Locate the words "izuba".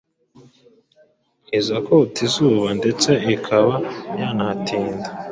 2.27-2.67